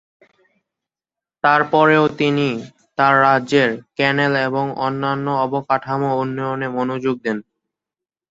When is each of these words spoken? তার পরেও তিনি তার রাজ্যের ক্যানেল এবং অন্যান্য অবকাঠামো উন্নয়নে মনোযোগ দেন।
তার 1.43 1.61
পরেও 1.71 2.05
তিনি 2.19 2.47
তার 2.97 3.13
রাজ্যের 3.21 3.69
ক্যানেল 3.97 4.33
এবং 4.47 4.65
অন্যান্য 4.79 5.25
অবকাঠামো 5.45 6.09
উন্নয়নে 6.21 6.67
মনোযোগ 6.77 7.15
দেন। 7.25 7.37